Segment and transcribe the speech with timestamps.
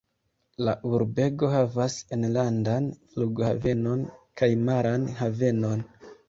[0.67, 4.03] La urbego havas enlandan flughavenon
[4.43, 5.87] kaj maran havenon.